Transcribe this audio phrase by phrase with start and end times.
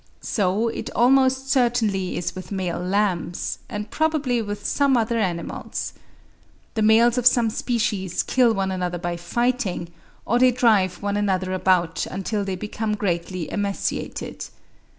[0.21, 5.93] So it almost certainly is with male lambs, and probably with some other animals.
[6.73, 9.89] The males of some species kill one another by fighting;
[10.25, 14.45] or they drive one another about until they become greatly emaciated.